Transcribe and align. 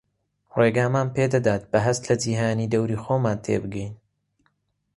ڕێگامان 0.59 1.07
پێدەدات 1.15 1.63
بە 1.71 1.79
هەست 1.85 2.03
لە 2.09 2.15
جیهانی 2.23 2.71
دەوری 2.73 3.01
خۆمان 3.03 3.37
تێبگەین 3.45 3.93